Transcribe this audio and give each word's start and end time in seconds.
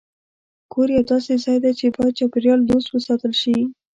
کور 0.71 0.87
یو 0.95 1.03
داسې 1.11 1.33
ځای 1.43 1.57
دی 1.63 1.71
چې 1.79 1.85
باید 1.95 2.17
چاپېریال 2.19 2.59
دوست 2.65 2.87
وساتل 2.89 3.33
شي. 3.41 3.55